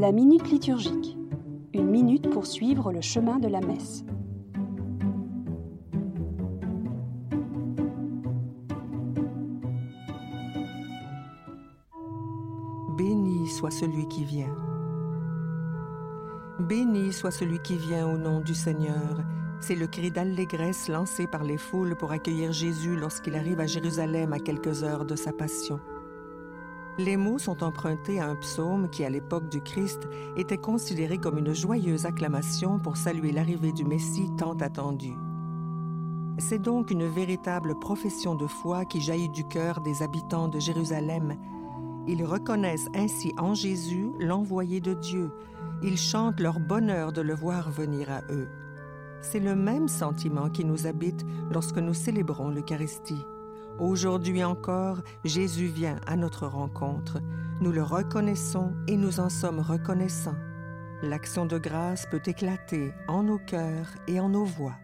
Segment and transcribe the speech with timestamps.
[0.00, 1.18] La minute liturgique.
[1.74, 4.02] Une minute pour suivre le chemin de la messe.
[12.96, 14.56] Béni soit celui qui vient.
[16.60, 19.22] Béni soit celui qui vient au nom du Seigneur.
[19.60, 24.32] C'est le cri d'allégresse lancé par les foules pour accueillir Jésus lorsqu'il arrive à Jérusalem
[24.32, 25.78] à quelques heures de sa passion.
[27.04, 31.38] Les mots sont empruntés à un psaume qui, à l'époque du Christ, était considéré comme
[31.38, 35.14] une joyeuse acclamation pour saluer l'arrivée du Messie tant attendu.
[36.36, 41.36] C'est donc une véritable profession de foi qui jaillit du cœur des habitants de Jérusalem.
[42.06, 45.30] Ils reconnaissent ainsi en Jésus l'envoyé de Dieu.
[45.82, 48.48] Ils chantent leur bonheur de le voir venir à eux.
[49.22, 53.24] C'est le même sentiment qui nous habite lorsque nous célébrons l'Eucharistie.
[53.78, 57.18] Aujourd'hui encore, Jésus vient à notre rencontre.
[57.60, 60.36] Nous le reconnaissons et nous en sommes reconnaissants.
[61.02, 64.74] L'action de grâce peut éclater en nos cœurs et en nos voix.